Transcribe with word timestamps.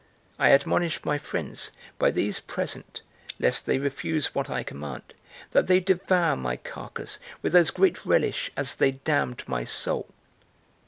I 0.39 0.49
admonish 0.49 1.05
my 1.05 1.19
friends, 1.19 1.71
by 1.99 2.09
these 2.09 2.39
presents, 2.39 3.03
lest 3.39 3.67
they 3.67 3.77
refuse 3.77 4.33
what 4.33 4.49
I 4.49 4.63
command, 4.63 5.13
that 5.51 5.67
they 5.67 5.79
devour 5.79 6.35
my 6.35 6.55
carcass 6.57 7.19
with 7.43 7.55
as 7.55 7.69
great 7.69 8.03
relish 8.03 8.49
as 8.57 8.73
they 8.73 8.93
damned 8.93 9.43
my 9.47 9.63
soul!" 9.63 10.09